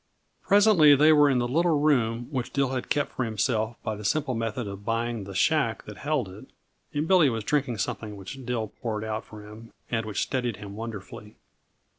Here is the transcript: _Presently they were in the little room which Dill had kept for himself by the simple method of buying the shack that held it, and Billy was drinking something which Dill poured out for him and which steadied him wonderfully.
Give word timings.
_Presently 0.47 0.95
they 0.95 1.13
were 1.13 1.29
in 1.29 1.37
the 1.37 1.47
little 1.47 1.79
room 1.79 2.27
which 2.31 2.51
Dill 2.51 2.69
had 2.69 2.89
kept 2.89 3.11
for 3.11 3.23
himself 3.23 3.75
by 3.83 3.95
the 3.95 4.03
simple 4.03 4.33
method 4.33 4.67
of 4.67 4.83
buying 4.83 5.25
the 5.25 5.35
shack 5.35 5.83
that 5.85 5.97
held 5.97 6.27
it, 6.27 6.47
and 6.91 7.07
Billy 7.07 7.29
was 7.29 7.43
drinking 7.43 7.77
something 7.77 8.17
which 8.17 8.43
Dill 8.43 8.69
poured 8.81 9.03
out 9.03 9.25
for 9.25 9.45
him 9.47 9.71
and 9.91 10.03
which 10.07 10.23
steadied 10.23 10.57
him 10.57 10.75
wonderfully. 10.75 11.35